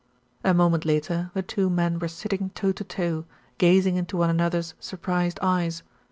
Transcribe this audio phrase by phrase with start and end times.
[0.43, 3.25] A moment later the two men were sitting toe to toe,
[3.59, 5.83] gazing into one another's surprised eyes.